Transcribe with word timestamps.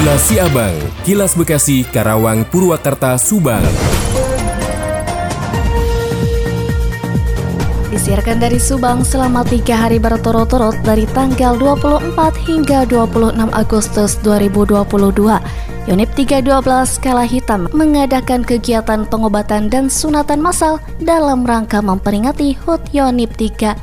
Kilas 0.00 0.32
Siabang, 0.32 0.76
Kilas 1.04 1.36
Bekasi, 1.36 1.84
Karawang, 1.84 2.48
Purwakarta, 2.48 3.20
Subang. 3.20 3.60
Disiarkan 7.92 8.40
dari 8.40 8.56
Subang 8.56 9.04
selama 9.04 9.44
tiga 9.44 9.76
hari 9.76 10.00
berturut-turut 10.00 10.72
dari 10.88 11.04
tanggal 11.12 11.52
24 11.52 12.16
hingga 12.48 12.88
26 12.88 13.52
Agustus 13.52 14.16
2022. 14.24 15.36
Unit 15.84 16.10
312 16.16 16.96
Kala 17.04 17.28
Hitam 17.28 17.68
mengadakan 17.76 18.40
kegiatan 18.40 19.04
pengobatan 19.04 19.68
dan 19.68 19.92
sunatan 19.92 20.40
massal 20.40 20.80
dalam 21.04 21.44
rangka 21.44 21.84
memperingati 21.84 22.56
HUT 22.56 22.88
Yonip 22.96 23.36
312 23.36 23.76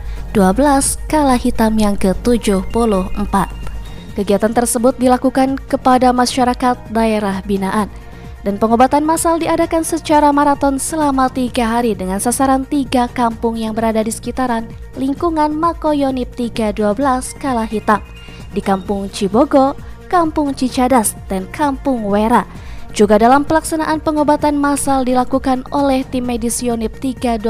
Kala 1.06 1.38
Hitam 1.38 1.78
yang 1.78 1.94
ke-74. 1.94 3.57
Kegiatan 4.18 4.50
tersebut 4.50 4.98
dilakukan 4.98 5.62
kepada 5.70 6.10
masyarakat 6.10 6.90
daerah 6.90 7.46
binaan 7.46 7.86
dan 8.48 8.58
pengobatan 8.58 9.04
massal 9.06 9.38
diadakan 9.38 9.84
secara 9.84 10.32
maraton 10.34 10.82
selama 10.82 11.30
tiga 11.30 11.68
hari 11.68 11.94
dengan 11.94 12.18
sasaran 12.18 12.64
tiga 12.64 13.12
kampung 13.12 13.60
yang 13.60 13.78
berada 13.78 14.02
di 14.02 14.10
sekitaran 14.10 14.66
lingkungan 14.98 15.54
Makoyonip 15.54 16.34
312 16.34 16.98
Kala 17.38 17.68
Hitam 17.68 18.02
di 18.56 18.62
Kampung 18.64 19.12
Cibogo, 19.12 19.76
Kampung 20.08 20.56
Cicadas, 20.56 21.14
dan 21.28 21.44
Kampung 21.52 22.08
Wera. 22.08 22.48
Juga 22.96 23.22
dalam 23.22 23.46
pelaksanaan 23.46 24.02
pengobatan 24.02 24.58
massal 24.58 25.06
dilakukan 25.06 25.62
oleh 25.70 26.02
tim 26.08 26.26
medis 26.26 26.64
Yonip 26.66 26.98
312 26.98 27.46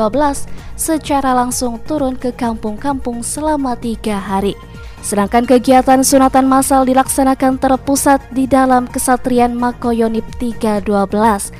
secara 0.75 1.31
langsung 1.31 1.79
turun 1.87 2.19
ke 2.19 2.35
kampung-kampung 2.35 3.23
selama 3.23 3.79
tiga 3.79 4.19
hari. 4.19 4.57
Sedangkan 5.01 5.45
kegiatan 5.45 6.01
sunatan 6.01 6.49
massal 6.49 6.83
dilaksanakan 6.83 7.61
terpusat 7.61 8.19
di 8.33 8.49
dalam 8.49 8.89
kesatrian 8.89 9.53
Makoyonip 9.53 10.25
312. 10.41 11.53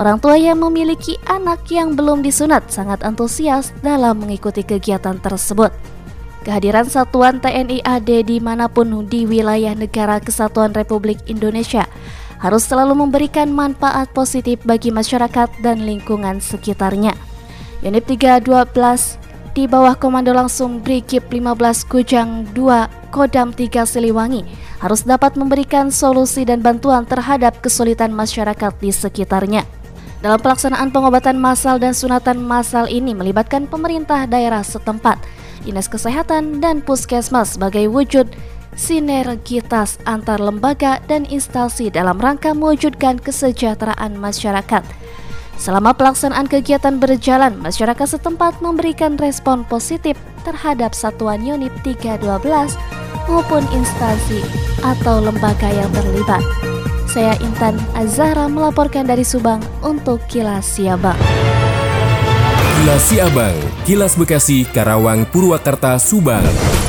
Orang 0.00 0.16
tua 0.16 0.40
yang 0.40 0.64
memiliki 0.64 1.20
anak 1.28 1.68
yang 1.68 1.92
belum 1.92 2.24
disunat 2.24 2.72
sangat 2.72 3.04
antusias 3.04 3.70
dalam 3.84 4.16
mengikuti 4.20 4.64
kegiatan 4.64 5.20
tersebut. 5.20 5.68
Kehadiran 6.40 6.88
satuan 6.88 7.36
TNI 7.36 7.84
AD 7.84 8.08
di 8.24 8.40
mana 8.40 8.64
pun 8.64 8.88
di 9.04 9.28
wilayah 9.28 9.76
negara 9.76 10.16
kesatuan 10.16 10.72
Republik 10.72 11.20
Indonesia 11.28 11.84
harus 12.40 12.64
selalu 12.64 12.96
memberikan 12.96 13.52
manfaat 13.52 14.08
positif 14.16 14.64
bagi 14.64 14.88
masyarakat 14.88 15.60
dan 15.60 15.84
lingkungan 15.84 16.40
sekitarnya. 16.40 17.12
Unit 17.84 18.08
312 18.08 19.20
di 19.50 19.66
bawah 19.66 19.98
komando 19.98 20.30
langsung 20.30 20.78
Brigip 20.78 21.26
15 21.26 21.90
Kujang 21.90 22.46
2 22.54 23.10
Kodam 23.10 23.50
3 23.50 23.82
Siliwangi 23.82 24.46
harus 24.78 25.02
dapat 25.02 25.34
memberikan 25.34 25.90
solusi 25.90 26.46
dan 26.46 26.62
bantuan 26.62 27.02
terhadap 27.02 27.58
kesulitan 27.58 28.14
masyarakat 28.14 28.72
di 28.78 28.94
sekitarnya. 28.94 29.66
Dalam 30.22 30.38
pelaksanaan 30.38 30.94
pengobatan 30.94 31.40
massal 31.40 31.80
dan 31.82 31.96
sunatan 31.96 32.38
massal 32.38 32.86
ini 32.86 33.16
melibatkan 33.16 33.66
pemerintah 33.66 34.28
daerah 34.28 34.62
setempat, 34.62 35.18
Dinas 35.66 35.90
Kesehatan 35.90 36.62
dan 36.62 36.84
Puskesmas 36.84 37.58
sebagai 37.58 37.90
wujud 37.90 38.30
sinergitas 38.78 39.98
antar 40.06 40.38
lembaga 40.38 41.02
dan 41.10 41.26
instansi 41.26 41.90
dalam 41.90 42.16
rangka 42.22 42.54
mewujudkan 42.54 43.18
kesejahteraan 43.18 44.14
masyarakat. 44.14 44.86
Selama 45.60 45.92
pelaksanaan 45.92 46.48
kegiatan 46.48 46.96
berjalan, 46.96 47.52
masyarakat 47.60 48.16
setempat 48.16 48.64
memberikan 48.64 49.20
respon 49.20 49.60
positif 49.68 50.16
terhadap 50.40 50.96
satuan 50.96 51.44
unit 51.44 51.68
312 51.84 52.80
maupun 53.28 53.60
instansi 53.76 54.40
atau 54.80 55.20
lembaga 55.20 55.68
yang 55.68 55.92
terlibat. 55.92 56.40
Saya 57.12 57.36
Intan 57.44 57.76
Azahra 57.92 58.48
melaporkan 58.48 59.04
dari 59.04 59.20
Subang 59.20 59.60
untuk 59.84 60.24
Kilas 60.32 60.64
Siabang. 60.64 61.20
Kilas 62.80 63.02
Siabang, 63.12 63.56
Kilas 63.84 64.16
Bekasi, 64.16 64.64
Karawang, 64.64 65.28
Purwakarta, 65.28 66.00
Subang. 66.00 66.79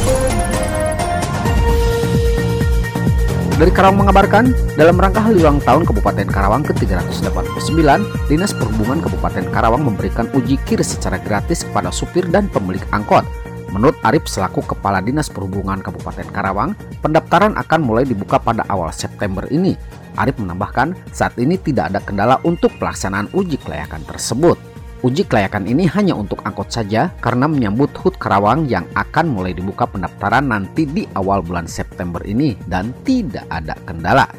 Dari 3.61 3.69
Karawang 3.69 4.01
mengabarkan, 4.01 4.73
dalam 4.73 4.97
rangka 4.97 5.21
hari 5.21 5.37
ulang 5.37 5.61
tahun 5.61 5.85
Kabupaten 5.85 6.25
Karawang 6.25 6.65
ke-389, 6.65 7.77
Dinas 8.25 8.57
Perhubungan 8.57 9.05
Kabupaten 9.05 9.45
Karawang 9.53 9.85
memberikan 9.85 10.25
uji 10.33 10.57
kir 10.65 10.81
secara 10.81 11.21
gratis 11.21 11.61
kepada 11.61 11.93
supir 11.93 12.25
dan 12.25 12.49
pemilik 12.49 12.81
angkot. 12.89 13.21
Menurut 13.69 13.93
Arif 14.01 14.25
selaku 14.25 14.65
Kepala 14.65 14.97
Dinas 15.05 15.29
Perhubungan 15.29 15.77
Kabupaten 15.77 16.25
Karawang, 16.33 16.73
pendaftaran 17.05 17.53
akan 17.53 17.85
mulai 17.85 18.01
dibuka 18.01 18.41
pada 18.41 18.65
awal 18.65 18.89
September 18.89 19.45
ini. 19.53 19.77
Arif 20.17 20.41
menambahkan, 20.41 20.97
saat 21.13 21.37
ini 21.37 21.61
tidak 21.61 21.93
ada 21.93 22.01
kendala 22.01 22.41
untuk 22.41 22.73
pelaksanaan 22.81 23.29
uji 23.29 23.61
kelayakan 23.61 24.01
tersebut. 24.09 24.70
Uji 25.01 25.25
kelayakan 25.25 25.65
ini 25.65 25.89
hanya 25.89 26.13
untuk 26.13 26.45
angkot 26.45 26.69
saja 26.69 27.09
karena 27.25 27.49
menyambut 27.49 27.89
HUT 27.97 28.21
Karawang 28.21 28.69
yang 28.69 28.85
akan 28.93 29.33
mulai 29.33 29.49
dibuka 29.49 29.89
pendaftaran 29.89 30.45
nanti 30.45 30.85
di 30.85 31.09
awal 31.17 31.41
bulan 31.41 31.65
September 31.65 32.21
ini 32.21 32.53
dan 32.69 32.93
tidak 33.01 33.49
ada 33.49 33.73
kendala. 33.89 34.29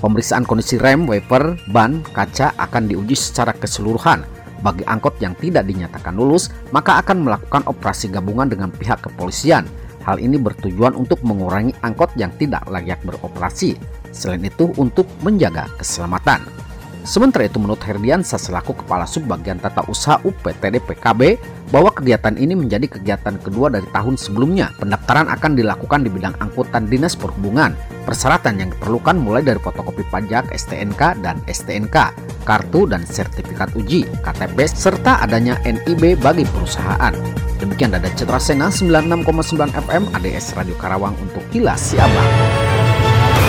Pemeriksaan 0.00 0.48
kondisi 0.48 0.80
rem, 0.80 1.04
wiper, 1.04 1.60
ban, 1.76 2.00
kaca 2.16 2.56
akan 2.56 2.88
diuji 2.88 3.12
secara 3.12 3.52
keseluruhan. 3.52 4.24
Bagi 4.64 4.80
angkot 4.88 5.20
yang 5.20 5.36
tidak 5.36 5.68
dinyatakan 5.68 6.16
lulus, 6.16 6.48
maka 6.72 7.04
akan 7.04 7.28
melakukan 7.28 7.68
operasi 7.68 8.08
gabungan 8.08 8.48
dengan 8.48 8.72
pihak 8.72 9.04
kepolisian. 9.04 9.68
Hal 10.08 10.16
ini 10.16 10.40
bertujuan 10.40 10.96
untuk 10.96 11.20
mengurangi 11.20 11.76
angkot 11.84 12.16
yang 12.16 12.32
tidak 12.40 12.64
layak 12.72 12.96
beroperasi. 13.04 13.76
Selain 14.08 14.40
itu 14.40 14.72
untuk 14.80 15.04
menjaga 15.20 15.68
keselamatan. 15.76 16.67
Sementara 17.08 17.48
itu 17.48 17.56
menurut 17.56 17.80
Herdiansa 17.80 18.36
selaku 18.36 18.84
Kepala 18.84 19.08
Subbagian 19.08 19.56
Tata 19.56 19.80
Usaha 19.88 20.20
UPTD 20.28 20.76
PKB 20.84 21.40
bahwa 21.72 21.88
kegiatan 21.88 22.36
ini 22.36 22.52
menjadi 22.52 22.84
kegiatan 22.84 23.40
kedua 23.40 23.72
dari 23.72 23.88
tahun 23.96 24.20
sebelumnya. 24.20 24.76
Pendaftaran 24.76 25.32
akan 25.32 25.56
dilakukan 25.56 26.04
di 26.04 26.12
bidang 26.12 26.36
angkutan 26.36 26.84
dinas 26.84 27.16
perhubungan. 27.16 27.72
Persyaratan 28.04 28.60
yang 28.60 28.68
diperlukan 28.76 29.16
mulai 29.16 29.40
dari 29.40 29.56
fotokopi 29.56 30.04
pajak 30.12 30.52
STNK 30.52 31.24
dan 31.24 31.40
STNK, 31.48 32.12
kartu 32.44 32.84
dan 32.84 33.08
sertifikat 33.08 33.72
uji, 33.72 34.04
KTP, 34.20 34.68
serta 34.68 35.24
adanya 35.24 35.56
NIB 35.64 36.20
bagi 36.20 36.44
perusahaan. 36.44 37.16
Demikian 37.56 37.88
Dada 37.88 38.12
Citra 38.12 38.36
Sena 38.36 38.68
96,9 38.68 39.24
FM 39.72 40.12
ADS 40.12 40.52
Radio 40.60 40.76
Karawang 40.76 41.16
untuk 41.24 41.40
Kilas 41.48 41.80
Siabang. 41.80 42.57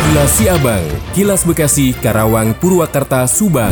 Kilas 0.09 0.41
Siabang, 0.41 0.85
Kilas 1.13 1.45
Bekasi, 1.45 1.93
Karawang, 1.93 2.57
Purwakarta, 2.57 3.29
Subang. 3.29 3.69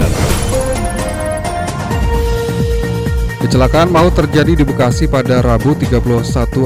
Kecelakaan 3.41 3.89
maut 3.89 4.13
terjadi 4.13 4.53
di 4.53 4.61
Bekasi 4.61 5.09
pada 5.09 5.41
Rabu 5.41 5.73
31 5.73 5.97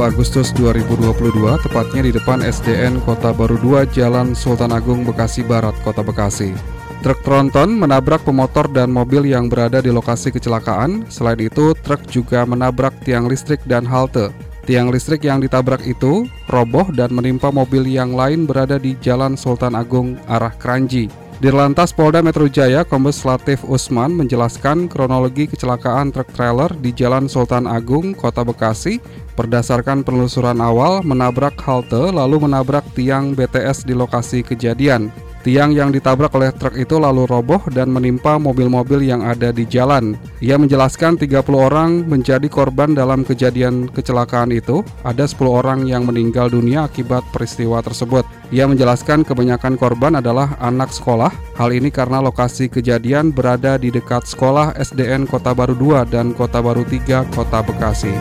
Agustus 0.03 0.51
2022, 0.59 1.55
tepatnya 1.63 2.03
di 2.03 2.11
depan 2.11 2.43
SDN 2.43 2.99
Kota 3.07 3.31
Baru 3.31 3.55
2 3.63 3.87
Jalan 3.95 4.35
Sultan 4.35 4.75
Agung 4.75 5.07
Bekasi 5.07 5.39
Barat, 5.47 5.71
Kota 5.87 6.03
Bekasi. 6.03 6.51
Truk 6.99 7.23
tronton 7.23 7.71
menabrak 7.71 8.27
pemotor 8.27 8.67
dan 8.67 8.91
mobil 8.91 9.23
yang 9.23 9.47
berada 9.47 9.79
di 9.79 9.87
lokasi 9.87 10.35
kecelakaan. 10.35 11.07
Selain 11.07 11.39
itu, 11.39 11.71
truk 11.79 12.03
juga 12.11 12.43
menabrak 12.43 12.91
tiang 13.07 13.23
listrik 13.23 13.63
dan 13.63 13.87
halte. 13.87 14.50
Tiang 14.61 14.93
listrik 14.93 15.25
yang 15.25 15.41
ditabrak 15.41 15.81
itu 15.89 16.29
roboh 16.45 16.85
dan 16.93 17.09
menimpa 17.09 17.49
mobil 17.49 17.81
yang 17.89 18.13
lain 18.13 18.45
berada 18.45 18.77
di 18.77 18.93
Jalan 19.01 19.33
Sultan 19.33 19.73
Agung 19.73 20.21
arah 20.29 20.53
Kranji. 20.53 21.09
Dirlantas 21.41 21.89
Polda 21.89 22.21
Metro 22.21 22.45
Jaya 22.45 22.85
Kombes 22.85 23.25
Latif 23.25 23.65
Usman 23.65 24.13
menjelaskan 24.13 24.85
kronologi 24.85 25.49
kecelakaan 25.49 26.13
truk 26.13 26.29
trailer 26.37 26.69
di 26.85 26.93
Jalan 26.93 27.25
Sultan 27.25 27.65
Agung, 27.65 28.13
Kota 28.13 28.45
Bekasi 28.45 29.01
berdasarkan 29.33 30.05
penelusuran 30.05 30.61
awal 30.61 31.01
menabrak 31.01 31.57
halte 31.65 32.13
lalu 32.13 32.45
menabrak 32.45 32.85
tiang 32.93 33.33
BTS 33.33 33.89
di 33.89 33.97
lokasi 33.97 34.45
kejadian. 34.45 35.09
Tiang 35.41 35.73
yang 35.73 35.89
ditabrak 35.89 36.29
oleh 36.37 36.53
truk 36.53 36.77
itu 36.77 37.01
lalu 37.01 37.25
roboh 37.25 37.65
dan 37.73 37.89
menimpa 37.89 38.37
mobil-mobil 38.37 39.01
yang 39.01 39.25
ada 39.25 39.49
di 39.49 39.65
jalan. 39.65 40.13
Ia 40.37 40.53
menjelaskan 40.61 41.17
30 41.17 41.41
orang 41.57 42.05
menjadi 42.05 42.45
korban 42.45 42.93
dalam 42.93 43.25
kejadian 43.25 43.89
kecelakaan 43.89 44.53
itu. 44.53 44.85
Ada 45.01 45.25
10 45.25 45.49
orang 45.49 45.79
yang 45.89 46.05
meninggal 46.05 46.53
dunia 46.53 46.85
akibat 46.85 47.25
peristiwa 47.33 47.81
tersebut. 47.81 48.21
Ia 48.53 48.69
menjelaskan 48.69 49.25
kebanyakan 49.25 49.81
korban 49.81 50.21
adalah 50.21 50.53
anak 50.61 50.93
sekolah. 50.93 51.33
Hal 51.57 51.73
ini 51.73 51.89
karena 51.89 52.21
lokasi 52.21 52.69
kejadian 52.69 53.33
berada 53.33 53.81
di 53.81 53.89
dekat 53.89 54.29
sekolah 54.29 54.77
SDN 54.77 55.25
Kota 55.25 55.57
Baru 55.57 55.73
2 55.73 56.05
dan 56.05 56.37
Kota 56.37 56.61
Baru 56.61 56.85
3 56.85 57.25
Kota 57.33 57.65
Bekasi. 57.65 58.13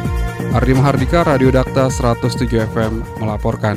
Ardi 0.57 0.73
Mahardika, 0.73 1.21
Radio 1.23 1.53
Dakta 1.53 1.93
107 1.93 2.65
FM 2.73 3.05
melaporkan. 3.21 3.77